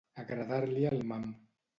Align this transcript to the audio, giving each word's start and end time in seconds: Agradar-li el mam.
Agradar-li 0.21 0.87
el 0.91 1.03
mam. 1.11 1.29